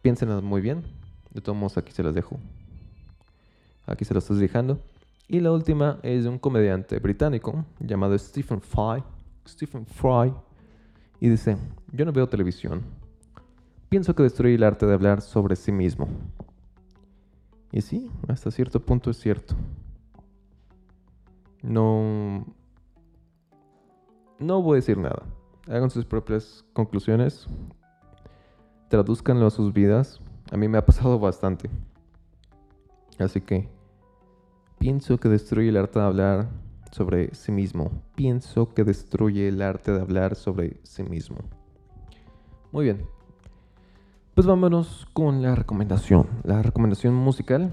[0.00, 0.84] Piénsenlas muy bien.
[1.34, 2.38] De todos modos, aquí se las dejo.
[3.86, 4.78] Aquí se las estoy dejando.
[5.28, 9.02] Y la última es de un comediante británico llamado Stephen Fry.
[9.46, 10.32] Stephen Fry.
[11.20, 11.58] Y dice,
[11.92, 13.05] yo no veo televisión.
[13.88, 16.08] Pienso que destruye el arte de hablar sobre sí mismo.
[17.72, 19.54] Y sí, hasta cierto punto es cierto.
[21.62, 22.46] No.
[24.38, 25.22] No voy a decir nada.
[25.68, 27.46] Hagan sus propias conclusiones.
[28.88, 30.20] traduzcanlo a sus vidas.
[30.50, 31.68] A mí me ha pasado bastante.
[33.18, 33.68] Así que
[34.78, 36.48] pienso que destruye el arte de hablar
[36.92, 37.90] sobre sí mismo.
[38.14, 41.38] Pienso que destruye el arte de hablar sobre sí mismo.
[42.72, 43.15] Muy bien.
[44.36, 46.26] Pues vámonos con la recomendación.
[46.44, 47.72] La recomendación musical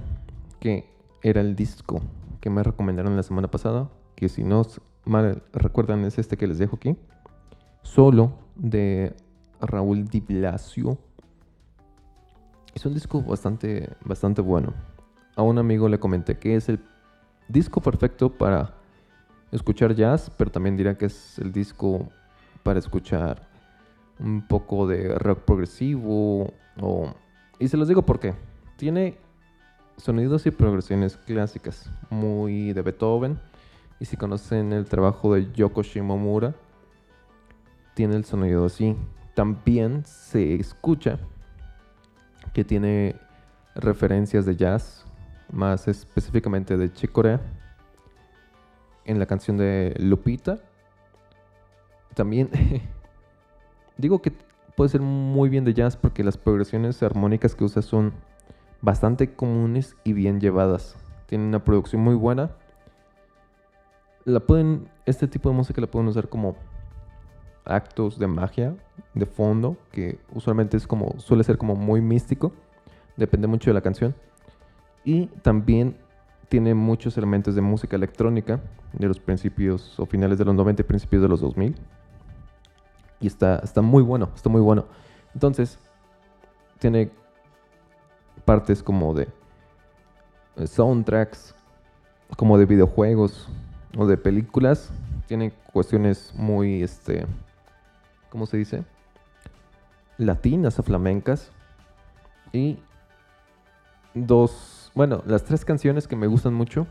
[0.62, 0.90] que
[1.22, 2.00] era el disco
[2.40, 3.90] que me recomendaron la semana pasada.
[4.16, 4.62] Que si no
[5.04, 6.96] mal recuerdan es este que les dejo aquí.
[7.82, 9.14] Solo de
[9.60, 10.98] Raúl Di Blasio.
[12.74, 14.74] Es un disco bastante, bastante bueno.
[15.36, 16.80] A un amigo le comenté que es el
[17.50, 18.74] disco perfecto para
[19.52, 22.08] escuchar jazz, pero también dirá que es el disco
[22.64, 23.53] para escuchar
[24.20, 26.54] un poco de rock progresivo.
[26.80, 27.14] O...
[27.60, 28.34] Y se los digo porque
[28.78, 29.18] tiene
[29.98, 33.40] sonidos y progresiones clásicas, muy de Beethoven.
[34.00, 36.56] Y si conocen el trabajo de Yoko Shimomura,
[37.94, 38.96] tiene el sonido así.
[39.34, 41.20] También se escucha
[42.54, 43.16] que tiene
[43.76, 45.06] referencias de jazz,
[45.52, 47.42] más específicamente de Chick Corea,
[49.06, 50.60] en la canción de Lupita.
[52.14, 52.50] También
[53.98, 54.32] digo que
[54.76, 58.14] puede ser muy bien de jazz porque las progresiones armónicas que usa son
[58.82, 60.96] bastante comunes y bien llevadas.
[61.28, 62.52] Tiene una producción muy buena.
[64.26, 66.56] La pueden, este tipo de música la pueden usar como
[67.66, 68.76] actos de magia
[69.14, 72.52] de fondo, que usualmente es como, suele ser como muy místico,
[73.16, 74.16] depende mucho de la canción.
[75.06, 75.98] Y también
[76.50, 78.62] tiene muchos elementos de música electrónica
[78.94, 81.76] de los principios o finales de los 90 y principios de los 2000.
[83.24, 84.86] Y está, está muy bueno, está muy bueno.
[85.34, 85.80] Entonces,
[86.80, 87.10] tiene
[88.44, 89.30] partes como de
[90.58, 91.56] eh, soundtracks,
[92.36, 93.48] como de videojuegos
[93.98, 94.92] o de películas.
[95.26, 97.26] Tiene cuestiones muy, este,
[98.30, 98.84] ¿cómo se dice?
[100.18, 101.50] Latinas o flamencas.
[102.52, 102.78] Y
[104.14, 106.88] dos, bueno, las tres canciones que me gustan mucho.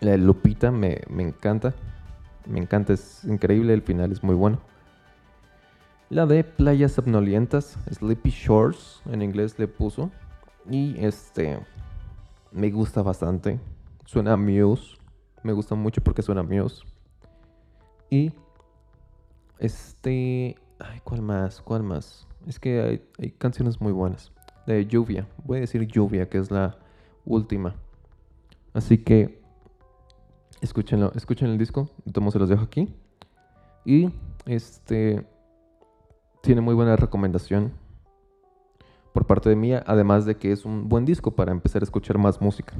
[0.00, 1.72] La de Lupita me, me encanta.
[2.46, 4.60] Me encanta, es increíble, el final es muy bueno.
[6.08, 10.10] La de Playas Somnolientas, Sleepy Shores, en inglés le puso.
[10.68, 11.60] Y este,
[12.50, 13.60] me gusta bastante.
[14.06, 14.98] Suena a Muse.
[15.42, 16.82] Me gusta mucho porque suena a Muse.
[18.10, 18.32] Y
[19.60, 20.56] este.
[20.80, 21.60] Ay, ¿cuál más?
[21.60, 22.26] ¿Cuál más?
[22.46, 24.32] Es que hay, canciones muy buenas.
[24.66, 25.28] De Lluvia.
[25.44, 26.76] Voy a decir Lluvia, que es la
[27.24, 27.76] última.
[28.74, 29.39] Así que.
[30.60, 31.88] Escúchenlo, escuchen el disco.
[32.12, 32.94] Tomo se los dejo aquí.
[33.84, 34.10] Y
[34.46, 35.26] este.
[36.42, 37.72] Tiene muy buena recomendación
[39.12, 42.16] por parte de mía, además de que es un buen disco para empezar a escuchar
[42.16, 42.74] más música.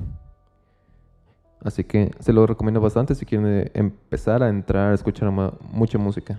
[1.62, 5.30] Así que se lo recomiendo bastante si quieren empezar a entrar a escuchar
[5.72, 6.38] mucha música.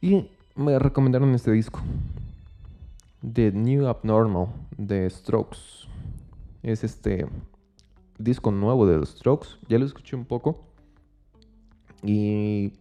[0.00, 1.80] Y me recomendaron este disco.
[3.22, 5.86] The New Abnormal de Strokes.
[6.64, 7.26] Es este
[8.22, 9.48] disco nuevo de los Strokes.
[9.68, 10.60] Ya lo escuché un poco.
[12.02, 12.72] Y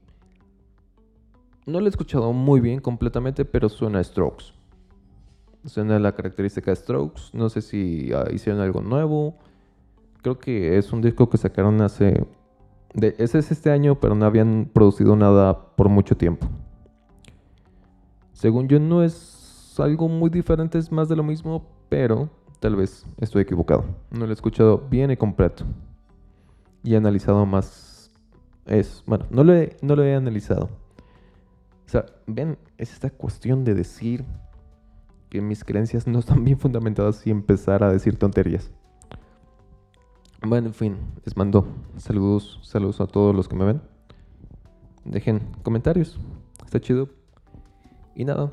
[1.65, 4.53] no lo he escuchado muy bien completamente, pero suena a Strokes.
[5.65, 7.21] Suena la característica de Strokes.
[7.33, 9.37] No sé si ah, hicieron algo nuevo.
[10.21, 12.25] Creo que es un disco que sacaron hace...
[12.93, 16.47] De, ese es este año, pero no habían producido nada por mucho tiempo.
[18.33, 22.29] Según yo no es algo muy diferente, es más de lo mismo, pero
[22.61, 23.83] tal vez estoy equivocado.
[24.11, 25.65] No lo he escuchado bien y completo.
[26.83, 28.11] Y he analizado más...
[28.67, 30.69] Es, bueno, no lo he, no lo he analizado.
[31.85, 34.23] O sea, ven, es esta cuestión de decir
[35.29, 38.71] que mis creencias no están bien fundamentadas y empezar a decir tonterías.
[40.43, 41.65] Bueno, en fin, les mando
[41.97, 43.81] saludos, saludos a todos los que me ven.
[45.03, 46.19] Dejen comentarios.
[46.63, 47.09] Está chido
[48.15, 48.51] y nada.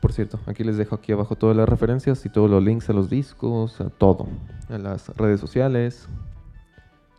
[0.00, 2.92] Por cierto, aquí les dejo aquí abajo todas las referencias y todos los links a
[2.92, 4.28] los discos, a todo,
[4.68, 6.08] a las redes sociales.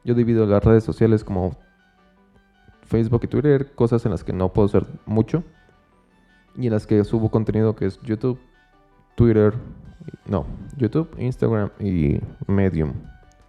[0.04, 1.58] Yo divido las redes sociales como
[2.84, 5.44] Facebook y Twitter, cosas en las que no puedo hacer mucho
[6.56, 8.40] y en las que subo contenido que es YouTube,
[9.16, 9.54] Twitter,
[10.26, 10.46] no,
[10.78, 12.94] YouTube, Instagram y Medium.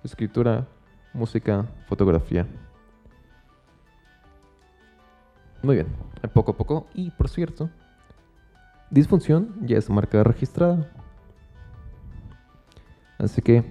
[0.02, 0.66] Escritura,
[1.12, 2.46] música, fotografía.
[5.62, 5.88] Muy bien,
[6.32, 6.86] poco a poco.
[6.94, 7.70] Y por cierto,
[8.90, 10.90] disfunción ya es marca registrada.
[13.18, 13.64] Así que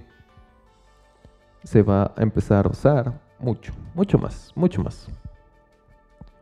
[1.64, 5.08] se va a empezar a usar mucho, mucho más, mucho más.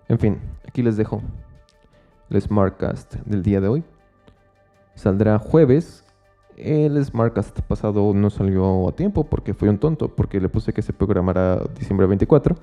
[0.08, 1.22] En fin, aquí les dejo
[2.30, 3.84] el Smartcast del día de hoy.
[4.94, 6.04] Saldrá jueves.
[6.56, 10.80] El Smartcast pasado no salió a tiempo porque fue un tonto, porque le puse que
[10.80, 12.56] se programara diciembre 24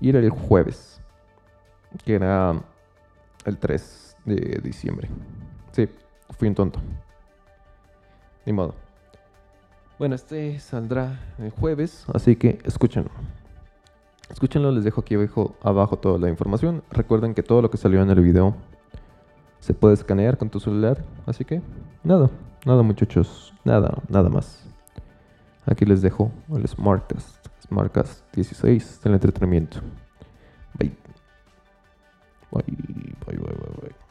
[0.00, 1.00] y era el jueves
[2.04, 2.54] que era
[3.44, 5.08] el 3 de diciembre.
[5.72, 5.88] Sí,
[6.30, 6.80] fui un tonto.
[8.44, 8.74] Ni modo.
[9.98, 13.10] Bueno, este saldrá el jueves, así que escúchenlo.
[14.28, 16.82] Escúchenlo, les dejo aquí abajo, abajo toda la información.
[16.90, 18.54] Recuerden que todo lo que salió en el video
[19.60, 21.62] se puede escanear con tu celular, así que
[22.04, 22.28] nada,
[22.64, 24.64] nada muchachos, nada, nada más.
[25.64, 29.78] Aquí les dejo el Smartcast, Smartcast 16 del entretenimiento.
[30.78, 30.94] Bye.
[32.52, 32.64] Bye,
[33.26, 33.38] bye,
[33.80, 34.05] bye.